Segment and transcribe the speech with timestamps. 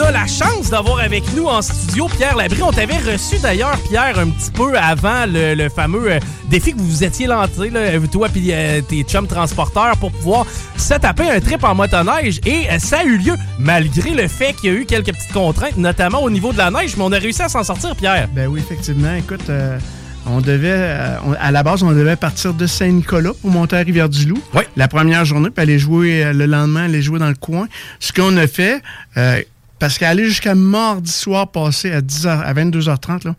[0.00, 2.62] On a la chance d'avoir avec nous en studio Pierre Labrie.
[2.62, 6.78] On t'avait reçu d'ailleurs, Pierre, un petit peu avant le, le fameux euh, défi que
[6.78, 10.46] vous vous étiez lancé, là, toi et tes chums transporteurs, pour pouvoir
[10.76, 12.38] se taper un trip en motoneige.
[12.46, 15.32] Et euh, ça a eu lieu, malgré le fait qu'il y a eu quelques petites
[15.32, 18.28] contraintes, notamment au niveau de la neige, mais on a réussi à s'en sortir, Pierre.
[18.32, 19.14] Ben oui, effectivement.
[19.16, 19.80] Écoute, euh,
[20.26, 23.80] on devait, euh, on- à la base, on devait partir de Saint-Nicolas pour monter à
[23.80, 24.40] Rivière-du-Loup.
[24.54, 24.62] Oui.
[24.76, 27.66] La première journée, puis aller jouer euh, le lendemain, aller jouer dans le coin.
[27.98, 28.80] Ce qu'on a fait,
[29.16, 29.42] euh,
[29.78, 33.36] parce qu'aller jusqu'à mardi soir passé à 10h, à 22h30, là,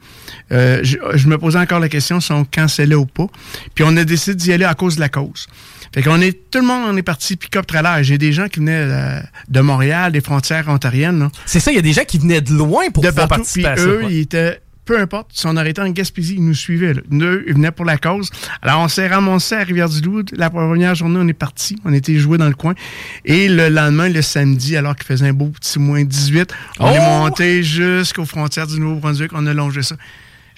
[0.52, 3.28] euh, je, je me posais encore la question si on cancellait ou pas.
[3.76, 5.48] Puis on a décidé d'y aller à cause de la cause.
[5.94, 8.04] Fait qu'on est, tout le monde on est parti pick-up trailer.
[8.04, 11.80] J'ai des gens qui venaient euh, de Montréal, des frontières ontariennes, C'est ça, il y
[11.80, 13.44] a des gens qui venaient de loin pour de pouvoir partout.
[13.44, 13.84] Participer à ça.
[13.84, 14.14] eux, ouais.
[14.14, 16.96] ils étaient, peu importe, si on arrêtait en Gaspésie, ils nous suivaient.
[16.96, 17.02] Là.
[17.12, 18.32] Eux, ils venaient pour la cause.
[18.64, 20.24] Alors, on s'est ramassé à Rivière-du-Loup.
[20.34, 21.76] La première journée, on est parti.
[21.86, 22.74] On était joué dans le coin.
[23.24, 26.98] Et le lendemain, le samedi, alors qu'il faisait un beau petit moins 18, on est
[27.00, 27.20] Oh!
[27.20, 29.30] monté jusqu'aux frontières du Nouveau-Brunswick.
[29.36, 29.96] On a longé ça.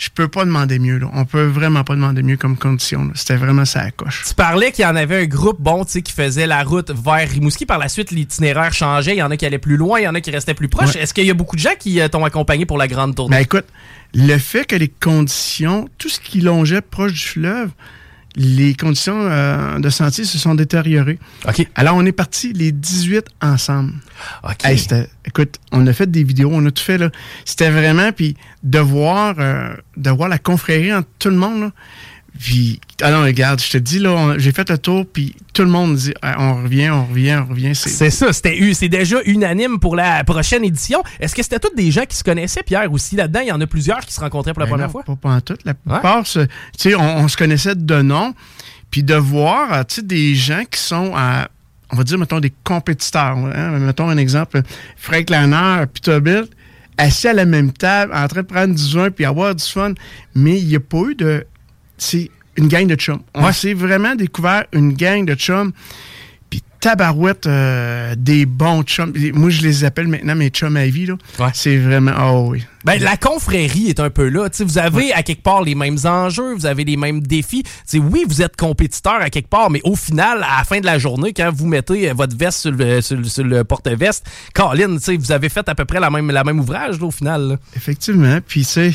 [0.01, 0.97] Je peux pas demander mieux.
[0.97, 1.11] Là.
[1.13, 3.11] On peut vraiment pas demander mieux comme condition.
[3.13, 4.23] C'était vraiment ça à coche.
[4.27, 6.89] Tu parlais qu'il y en avait un groupe, bon, tu sais, qui faisait la route
[6.89, 7.67] vers Rimouski.
[7.67, 9.13] Par la suite, l'itinéraire changeait.
[9.13, 10.69] Il y en a qui allaient plus loin, il y en a qui restaient plus
[10.69, 10.95] proches.
[10.95, 11.01] Ouais.
[11.03, 13.35] Est-ce qu'il y a beaucoup de gens qui euh, t'ont accompagné pour la grande tournée?
[13.35, 13.65] Ben écoute,
[14.15, 17.69] le fait que les conditions, tout ce qui longeait proche du fleuve,
[18.35, 21.19] les conditions euh, de sentier se sont détériorées.
[21.47, 21.67] OK.
[21.75, 23.93] Alors, on est partis les 18 ensemble.
[24.43, 24.63] OK.
[24.63, 26.97] Hey, c'était- écoute, on a fait des vidéos, on a tout fait.
[26.97, 27.09] là.
[27.45, 31.61] C'était vraiment, puis de voir, euh, de voir la confrérie entre tout le monde.
[31.61, 31.71] Là,
[32.39, 35.69] puis, ah non, regarde, je te dis, là, j'ai fait le tour, puis tout le
[35.69, 37.75] monde dit, Ah, on revient, on revient, on revient.
[37.75, 41.03] C'est ça, c'était c'est déjà unanime pour la prochaine édition.
[41.19, 43.41] Est-ce que c'était tous des gens qui se connaissaient, Pierre, aussi là-dedans?
[43.41, 45.03] Il y en a plusieurs qui se rencontraient pour la Ben première non, fois?
[45.03, 45.57] Pas, pas en tout.
[45.65, 46.39] La plupart, tu
[46.77, 48.33] sais, on, on se connaissait de nom,
[48.89, 51.47] puis de voir, euh, tu sais, des gens qui sont, à,
[51.91, 53.37] on va dire, mettons, des compétiteurs.
[53.37, 53.77] hein.
[53.79, 54.61] Mettons un exemple,
[54.97, 56.49] Frank Lanner, Peterbilt,
[56.97, 59.93] assis à la même table, en train de prendre du vin, puis avoir du fun,
[60.33, 61.45] mais il n'y a pas eu de...
[62.03, 63.21] C'est une gang de chums.
[63.35, 65.71] On s'est vraiment découvert une gang de chums,
[66.49, 69.13] puis tabarouette, euh, des bons chums.
[69.35, 71.15] Moi, je les appelle maintenant mes chums à vie, là.
[71.53, 72.11] C'est vraiment...
[72.19, 72.63] Oh oui.
[72.83, 74.49] Ben, la confrérie est un peu là.
[74.59, 77.61] Vous avez à quelque part les mêmes enjeux, vous avez les mêmes défis.
[77.93, 80.97] Oui, vous êtes compétiteur à quelque part, mais au final, à la fin de la
[80.97, 84.25] journée, quand vous mettez euh, votre veste sur le, sur le- sur le porte-veste,
[84.55, 87.41] Colin, vous avez fait à peu près la même, la même ouvrage là, au final.
[87.49, 87.57] là.
[87.75, 88.39] Effectivement.
[88.45, 88.91] Puis c'est,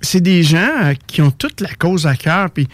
[0.00, 2.50] c'est, des gens euh, qui ont toute la cause à cœur.
[2.50, 2.68] Puis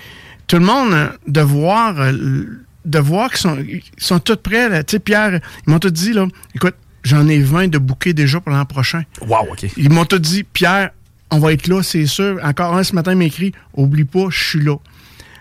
[0.46, 2.44] tout le monde, euh, de voir, euh,
[2.84, 4.68] de voir qu'ils sont, ils sont tous prêts.
[4.68, 4.82] là.
[4.84, 6.74] Tu sais, Pierre, ils m'ont tout dit, là, écoute,
[7.04, 9.02] j'en ai 20 de bouquets déjà pour l'an prochain.
[9.22, 9.66] Wow, OK.
[9.76, 10.90] Ils m'ont tout dit, Pierre,
[11.30, 12.38] on va être là, c'est sûr.
[12.42, 14.76] Encore un ce matin m'a écrit, oublie pas, je suis là.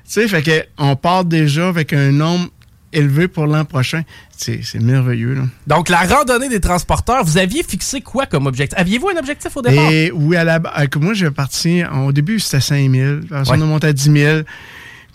[0.04, 2.50] sais, fait que on part déjà avec un nombre
[2.96, 4.04] élevé pour l'an prochain.
[4.36, 5.36] C'est merveilleux.
[5.36, 5.44] Là.
[5.68, 8.78] Donc, la randonnée des transporteurs, vous aviez fixé quoi comme objectif?
[8.80, 9.92] Aviez-vous un objectif au départ?
[9.92, 10.60] Et, oui, à la
[11.00, 13.20] moi, j'ai parti, au début, c'était 5 000.
[13.32, 14.42] Après, on a monté à 10 000.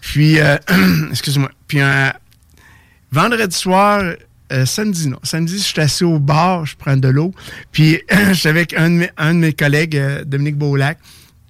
[0.01, 0.57] Puis, euh,
[1.11, 1.51] excuse-moi.
[1.67, 2.13] Puis, un
[3.13, 4.03] vendredi soir,
[4.53, 5.19] euh, samedi, non.
[5.23, 7.33] Samedi, je suis assis au bar, je prends de l'eau.
[7.73, 10.99] Puis, je suis avec un de mes, un de mes collègues, euh, Dominique Beaulac,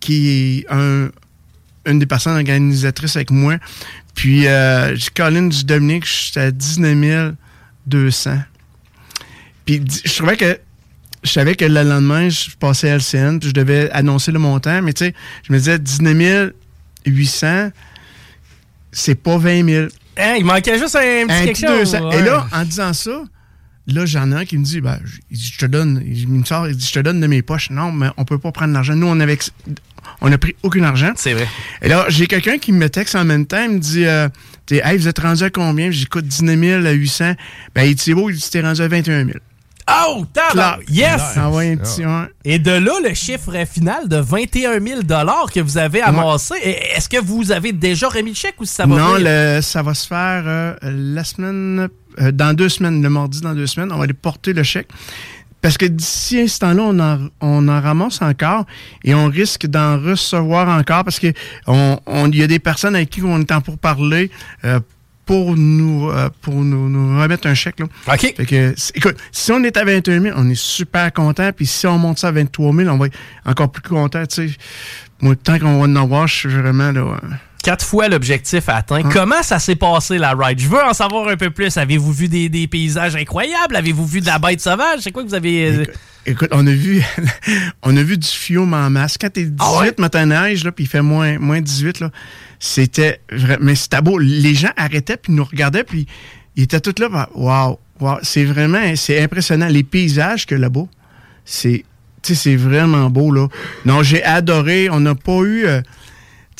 [0.01, 1.11] qui est un,
[1.87, 3.57] une des personnes organisatrices avec moi.
[4.15, 7.35] Puis, euh, j'ai Colin du Dominique, je suis à 19
[7.87, 8.39] 200.
[9.65, 10.59] Puis, je trouvais que
[11.23, 14.81] je savais que le lendemain, je passais à LCN, puis je devais annoncer le montant,
[14.83, 16.53] mais tu sais, je me disais 19
[17.07, 17.71] 800,
[18.93, 19.87] c'est pas 20 000.
[20.17, 21.95] Hein, il manquait juste un petit quelque chose.
[21.95, 23.23] Et là, en disant ça,
[23.87, 24.99] là, j'en ai un qui me dit, ben,
[25.31, 27.71] je te donne, il me sort, il dit, je te donne de mes poches.
[27.71, 28.97] Non, mais on peut pas prendre l'argent.
[28.97, 29.39] Nous, on avait,
[30.21, 31.13] on a pris aucun argent.
[31.17, 31.49] C'est vrai.
[31.83, 34.29] Et là, j'ai quelqu'un qui me texte en même temps, il me dit, euh,
[34.71, 35.91] hey, vous êtes rendu à combien?
[35.91, 37.33] J'écoute 19 000 à 800.
[37.75, 39.39] Ben, il dit, c'est beau, il dit, t'es rendu à 21 000.
[39.91, 40.25] Oh,
[40.89, 41.21] Yes!
[41.37, 42.03] un petit,
[42.45, 45.01] Et de là, le chiffre final de 21 000
[45.53, 46.55] que vous avez amassé,
[46.95, 49.95] est-ce que vous avez déjà remis le chèque ou ça va Non, le, ça va
[49.95, 51.89] se faire euh, la semaine,
[52.21, 54.89] euh, dans deux semaines, le mardi dans deux semaines, on va aller porter le chèque.
[55.63, 58.65] Parce que d'ici ce temps-là, on en, on en ramasse encore
[59.05, 61.33] et on risque d'en recevoir encore parce que
[61.67, 61.99] on,
[62.29, 64.31] il y a des personnes avec qui on est en pour parler
[64.65, 64.81] euh,
[65.27, 67.81] pour nous euh, pour nous, remettre un chèque.
[67.81, 67.87] Là.
[68.09, 68.35] OK.
[68.37, 71.51] Fait que, écoute, si on est à 21 000, on est super content.
[71.53, 74.25] Puis si on monte ça à 23 000, on va être encore plus content.
[75.21, 77.21] Moi, tant qu'on va en avoir, je suis vraiment là.
[77.63, 79.05] Quatre fois l'objectif atteint.
[79.05, 79.11] Hein?
[79.13, 80.61] Comment ça s'est passé la ride?
[80.61, 81.77] Je veux en savoir un peu plus.
[81.77, 83.77] Avez-vous vu des, des paysages incroyables?
[83.77, 85.01] Avez-vous vu de la bête sauvage?
[85.01, 85.67] C'est quoi que vous avez.
[85.67, 85.85] Euh,
[86.25, 87.03] écoute, on a vu
[87.83, 89.19] on a vu du fiume en masse.
[89.19, 92.11] Quand t'es 18 ah matin neige, là, puis il fait moins, moins 18, là,
[92.59, 93.21] c'était
[93.61, 94.19] mais c'était beau.
[94.19, 96.07] Les gens arrêtaient puis nous regardaient puis
[96.57, 97.29] ils étaient tous là.
[97.35, 100.87] Waouh, wow, c'est vraiment c'est impressionnant les paysages que là-bas.
[101.45, 101.85] C'est
[102.23, 103.49] c'est vraiment beau là.
[103.85, 104.89] Non, j'ai adoré.
[104.91, 105.81] On n'a pas eu euh,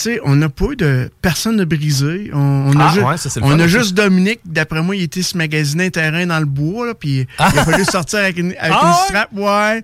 [0.01, 2.31] sais, on n'a pas eu de personne de brisé.
[2.33, 6.27] On, a, ah, on a juste Dominique, d'après moi, il était se magasiner un terrain
[6.27, 9.83] dans le bois, là, puis il a fallu sortir avec une, avec ah, strap, ouais.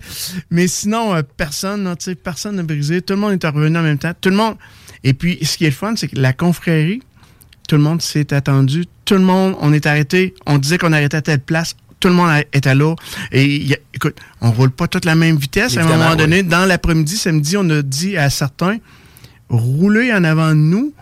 [0.51, 3.01] Mais sinon, euh, personne, tu sais, personne n'a brisé.
[3.01, 4.13] Tout le monde est revenu en même temps.
[4.19, 4.55] Tout le monde.
[5.03, 7.01] Et puis, ce qui est le fun, c'est que la confrérie,
[7.67, 8.85] tout le monde s'est attendu.
[9.05, 10.33] Tout le monde, on est arrêté.
[10.45, 12.95] On disait qu'on arrêtait à telle place tout le monde était là.
[13.31, 15.77] Et écoute, on roule pas toute la même vitesse.
[15.77, 18.77] à un moment donné, dans l'après-midi, samedi, on a dit à certains,
[19.49, 20.93] rouler en avant de nous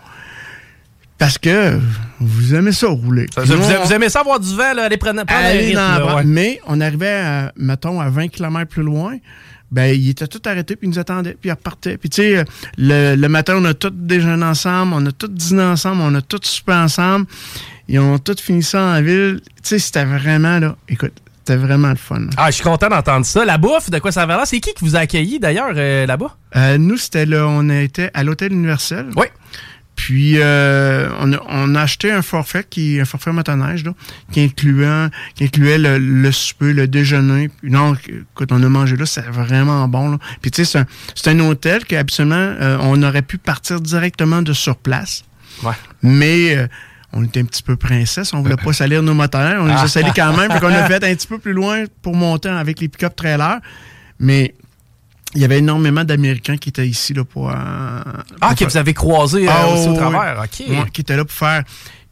[1.18, 1.78] parce que
[2.20, 3.26] vous aimez ça rouler.
[3.36, 8.00] vous, aimez ça avoir du vent, là, aller prendre, prendre Mais on arrivait, à, mettons,
[8.00, 9.16] à 20 km plus loin.
[9.70, 11.96] Ben, il était tout arrêté, puis il nous attendait, puis il repartait.
[11.96, 12.44] Puis, tu sais,
[12.78, 16.42] le, matin, on a tous déjeuné ensemble, on a tous dîné ensemble, on a tous
[16.44, 17.26] soupé ensemble.
[17.88, 19.40] Ils ont tous fini ça en ville.
[19.44, 21.14] Tu sais, c'était vraiment, là, écoute,
[21.46, 22.26] c'était vraiment le fun.
[22.36, 23.44] Ah, je suis content d'entendre ça.
[23.44, 24.46] La bouffe, de quoi ça va là?
[24.46, 26.36] C'est qui qui vous a accueilli d'ailleurs euh, là-bas?
[26.56, 29.06] Euh, nous, c'était là, on était à l'hôtel universel.
[29.14, 29.26] Oui.
[29.94, 33.92] Puis euh, on, a, acheté un forfait qui un forfait motoneige là,
[34.30, 37.48] qui incluait qui incluait le, le souper, le déjeuner.
[37.62, 37.94] Non,
[38.34, 40.10] quand on a mangé là, c'est vraiment bon.
[40.10, 40.18] Là.
[40.42, 40.84] Puis tu sais,
[41.14, 45.24] c'est un, un, hôtel qu'habituellement on aurait pu partir directement de sur place.
[45.62, 45.72] Ouais.
[46.02, 46.68] Mais
[47.12, 49.88] on était un petit peu princesse, on voulait pas salir nos moteurs, on les a
[49.88, 52.80] salis quand même, puis qu'on a fait un petit peu plus loin pour monter avec
[52.80, 53.60] les pick-up trailers.
[54.18, 54.54] Mais
[55.34, 57.50] il y avait énormément d'Américains qui étaient ici là, pour.
[57.50, 57.54] Euh,
[58.40, 60.92] ah, que vous avez croisé euh, ah, aussi au travers, OK.
[60.92, 61.64] qui étaient là pour faire.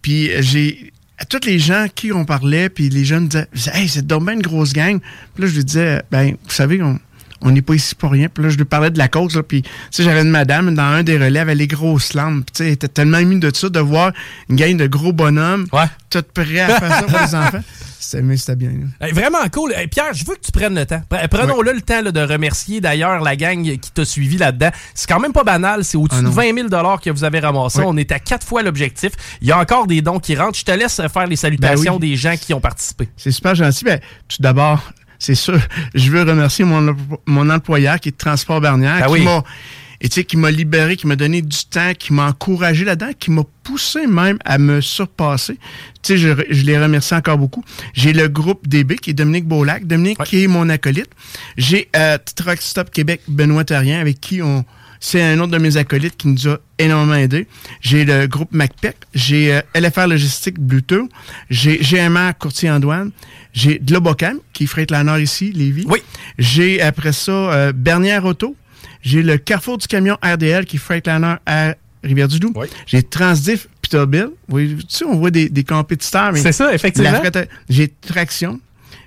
[0.03, 0.93] Puis j'ai.
[1.17, 4.35] À tous les gens qui on parlait, puis les jeunes disaient Hey, c'est donc bien
[4.35, 4.99] une grosse gang.
[5.35, 6.99] Puis là, je lui disais Ben, vous savez, on,
[7.41, 8.29] on n'est pas ici pour rien.
[8.29, 9.37] Puis là, je lui parlais de la cause.
[9.37, 12.47] Là, puis, tu sais, j'avais une madame dans un des relais, avec les grosses lampes.
[12.47, 14.13] tu sais, elle était tellement émue de ça, de voir
[14.49, 15.87] une gang de gros bonhommes, ouais.
[16.11, 17.63] tout prêt à faire ça pour les enfants.
[18.05, 18.71] C'était bien.
[19.13, 19.73] vraiment cool.
[19.91, 21.03] Pierre, je veux que tu prennes le temps.
[21.31, 24.71] Prenons-le le temps de remercier d'ailleurs la gang qui t'a suivi là-dedans.
[24.95, 25.85] C'est quand même pas banal.
[25.85, 27.81] C'est au-dessus ah de 20 000 que vous avez ramassé.
[27.85, 29.13] On est à quatre fois l'objectif.
[29.41, 30.59] Il y a encore des dons qui rentrent.
[30.59, 33.09] Je te laisse faire les salutations ben des gens qui ont participé.
[33.17, 33.85] C'est super gentil.
[33.85, 34.93] Ben, tout d'abord,
[35.25, 35.59] c'est sûr,
[35.95, 36.95] je veux remercier mon,
[37.27, 39.43] mon employeur qui est Transport Bernière, ben qui m'a
[40.01, 43.13] et tu sais, qui m'a libéré, qui m'a donné du temps, qui m'a encouragé là-dedans,
[43.19, 45.55] qui m'a poussé même à me surpasser.
[46.03, 47.65] Tu sais, je, je les remercie encore beaucoup.
[47.95, 49.87] J'ai le groupe DB, qui est Dominique Beaulac.
[49.87, 51.09] Dominique, qui est mon acolyte.
[51.57, 54.67] J'ai euh, Truck Stop Québec, Benoît Terrien, avec qui on...
[55.07, 57.47] C'est un autre de mes acolytes qui nous a énormément aidé.
[57.83, 58.97] J'ai le groupe MacPec.
[59.13, 61.11] J'ai euh, LFR Logistique Bluetooth.
[61.51, 63.11] J'ai GMR Courtier en douane.
[63.53, 65.85] J'ai Globocam, qui freight la Nord ici, Lévis.
[65.87, 65.99] Oui.
[66.39, 68.57] J'ai après ça euh, Bernière Auto.
[69.03, 72.55] J'ai le Carrefour du camion RDL qui freightliner à Rivière-du-Loup.
[72.87, 74.31] J'ai Transdif Peterbilt.
[74.49, 76.35] Oui, tu sais, on voit des, des compétiteurs.
[76.35, 77.13] C'est ça, effectivement.
[77.13, 78.59] la J'ai Traction,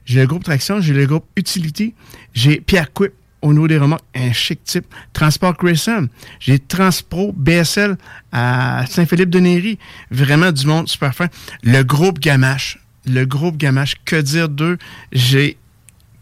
[0.06, 1.96] j'ai le groupe Traction, j'ai le groupe Utility,
[2.36, 3.13] j'ai Pierre Quip
[3.48, 4.86] au niveau des remorques, un chic type.
[5.13, 6.06] Transport Crescent,
[6.39, 7.98] j'ai Transpro BSL
[8.32, 9.80] à Saint-Philippe-de-Néry.
[10.12, 11.27] Vraiment du monde super fin.
[11.63, 14.77] Le groupe Gamache, le groupe Gamache, que dire d'eux?
[15.12, 15.58] J'ai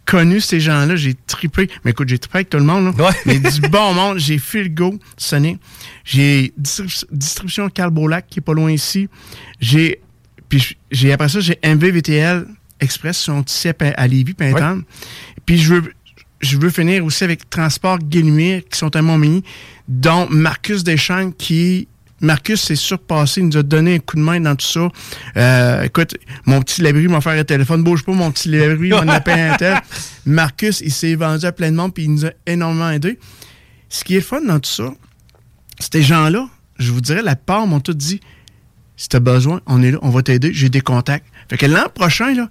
[0.04, 1.68] connu ces gens-là, j'ai trippé.
[1.84, 2.96] Mais écoute, j'ai trippé avec tout le monde.
[2.96, 3.04] Là.
[3.06, 3.14] Ouais.
[3.26, 5.58] Mais du bon monde, j'ai fait le go, Sonic.
[6.04, 9.08] J'ai distrib- distribution Calbolac qui est pas loin ici.
[9.60, 10.00] J'ai
[10.48, 12.46] puis j'ai après ça, j'ai MVVTL
[12.78, 14.84] Express, son ici à, à Lévis, Pintante.
[15.44, 15.92] Puis je veux
[16.40, 19.42] je veux finir aussi avec Transport Guillemire qui sont à Montmagny,
[19.88, 21.88] dont Marcus Deschamps qui
[22.20, 24.88] Marcus s'est surpassé, il nous a donné un coup de main dans tout ça.
[25.36, 26.16] Euh, écoute,
[26.46, 29.56] mon petit Labri m'a fait un téléphone, bouge pas, mon petit Labri m'a appelé un
[29.56, 29.80] tel.
[30.26, 33.18] Marcus, il s'est vendu à plein de monde, puis il nous a énormément aidé.
[33.88, 34.94] Ce qui est fun dans tout ça,
[35.78, 38.20] ces gens-là, je vous dirais, la part m'ont tout dit
[38.96, 41.26] si t'as besoin, on est là, on va t'aider, j'ai des contacts.
[41.50, 42.48] Fait que l'an prochain, là,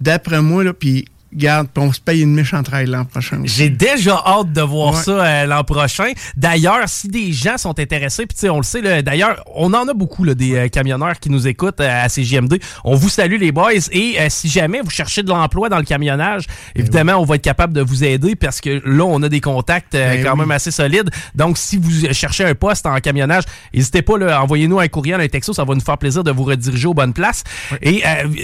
[0.00, 3.40] d'après moi, là, puis garde, puis on se paye une trail l'an prochain.
[3.44, 5.02] J'ai déjà hâte de voir Ouais.
[5.02, 6.12] ça euh, l'an prochain.
[6.36, 9.88] D'ailleurs, si des gens sont intéressés, puis tu sais, on le sait, d'ailleurs, on en
[9.88, 12.58] a beaucoup là, des euh, camionneurs qui nous écoutent euh, à CJMD.
[12.84, 16.44] On vous salue les boys et si jamais vous cherchez de l'emploi dans le camionnage,
[16.74, 19.92] évidemment, on va être capable de vous aider parce que là, on a des contacts
[19.92, 20.40] Ben quand oui.
[20.40, 21.10] même assez solides.
[21.34, 25.52] Donc, si vous cherchez un poste en camionnage, n'hésitez pas, envoyez-nous un courriel, un texto,
[25.52, 27.44] ça va nous faire plaisir de vous rediriger aux bonnes places.
[27.82, 28.02] Et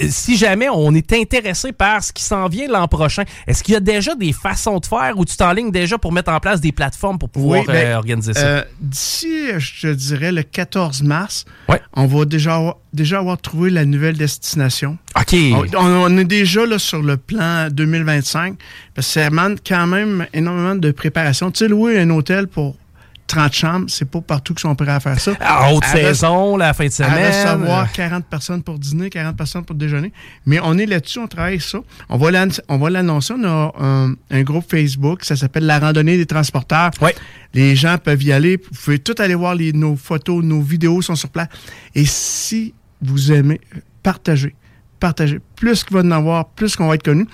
[0.09, 3.77] si jamais on est intéressé par ce qui s'en vient l'an prochain, est-ce qu'il y
[3.77, 6.73] a déjà des façons de faire ou tu t'enlignes déjà pour mettre en place des
[6.73, 8.41] plateformes pour pouvoir Oui, ben, euh, organiser ça?
[8.41, 11.81] Euh, D'ici, je te dirais, le 14 mars, Ouais.
[11.95, 14.99] on va déjà avoir, déjà avoir trouvé la nouvelle destination.
[15.19, 15.35] OK.
[15.77, 18.57] On, on est déjà là sur le plan 2025,
[18.95, 21.51] parce que ça demande quand même énormément de préparation.
[21.51, 22.77] Tu sais, louer un hôtel pour
[23.31, 25.33] 30 chambres, c'est pas partout qu'ils sont prêts à faire ça.
[25.41, 27.27] À haute À saison, la fin de à semaine.
[27.59, 30.13] recevoir 40 personnes pour dîner, 40 personnes pour déjeuner.
[30.47, 31.79] Mais on est là-dessus, on travaille ça.
[32.09, 33.35] On va l'ann- on va l'annoncer.
[33.39, 36.91] On a un, un groupe Facebook, ça s'appelle La randonnée des transporteurs.
[37.01, 37.15] Ouais.
[37.55, 38.57] Les gens peuvent y aller.
[38.57, 41.49] Vous pouvez tout aller voir les, nos photos, nos vidéos sont sur place.
[41.95, 43.61] Et si vous aimez,
[44.03, 44.55] partagez.
[44.99, 45.41] Partagez.
[45.57, 47.27] Plus qu'il va en avoir, plus qu'on va être connu,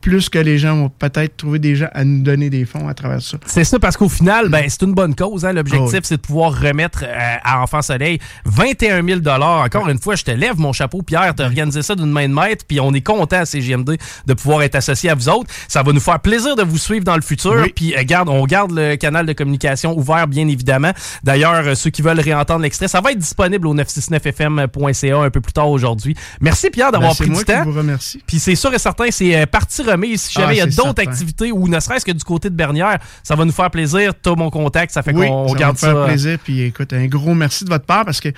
[0.00, 2.94] plus que les gens vont peut-être trouver des gens à nous donner des fonds à
[2.94, 3.36] travers ça.
[3.46, 5.44] C'est ça, parce qu'au final, ben, c'est une bonne cause.
[5.44, 5.52] Hein.
[5.52, 6.00] L'objectif, Ah oui.
[6.04, 10.30] c'est de pouvoir remettre euh, à Enfant Soleil 21 000 Encore une fois, je te
[10.30, 11.34] lève mon chapeau, Pierre.
[11.34, 14.34] Tu as organisé ça d'une main de maître, puis on est content à CGMD de
[14.34, 15.50] pouvoir être associé à vous autres.
[15.68, 17.56] Ça va nous faire plaisir de vous suivre dans le futur.
[17.62, 17.72] Oui.
[17.74, 20.92] Puis, euh, garde, on garde le canal de communication ouvert, bien évidemment.
[21.24, 25.40] D'ailleurs, euh, ceux qui veulent réentendre l'extrait, ça va être disponible au 969fm.ca un peu
[25.40, 26.14] plus tard aujourd'hui.
[26.40, 27.62] Merci, Pierre, d'avoir Ben, pris moi du temps.
[27.64, 28.22] qui vous remercie.
[28.26, 30.22] Puis c'est sûr et certain, c'est euh, partie remise.
[30.22, 32.54] Si jamais Ah, il y a d'autres activités ou ne serait-ce que du côté de
[32.54, 34.12] Bernière, ça va nous faire plaisir.
[34.20, 36.04] T'as mon contact, ça fait Oui, qu'on ça va garde me faire ça.
[36.06, 36.38] plaisir.
[36.42, 38.28] Puis écoute, un gros merci de votre part parce que,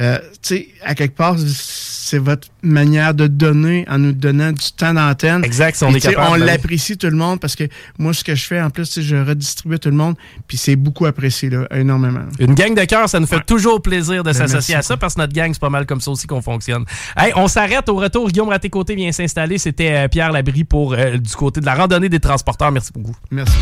[0.00, 4.72] euh, tu sais, à quelque part, c'est votre manière de donner en nous donnant du
[4.72, 5.44] temps d'antenne.
[5.44, 6.26] Exact, si on est capable.
[6.28, 7.64] On ben l'apprécie tout le monde parce que
[7.98, 10.16] moi, ce que je fais, en plus, sais, je redistribue tout le monde.
[10.48, 12.22] Puis c'est beaucoup apprécié, là, énormément.
[12.38, 15.14] Une gang de cœur, ça nous fait toujours plaisir de Ben, s'associer à ça parce
[15.14, 16.84] que notre gang, c'est pas mal comme ça aussi qu'on fonctionne.
[17.16, 18.28] Hey, on s'arrête au retour.
[18.28, 19.58] Guillaume Raté-Côté vient s'installer.
[19.58, 22.72] C'était euh, Pierre Labrie pour euh, du côté de la randonnée des transporteurs.
[22.72, 23.16] Merci beaucoup.
[23.30, 23.54] Merci.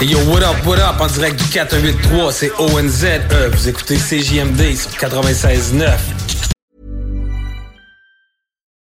[0.00, 3.04] Hey yo, what up, what up, en direct du 483, c'est ONZ.
[3.04, 6.23] Euh, vous écoutez CJMD sur 96.9.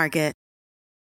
[0.00, 0.39] Market.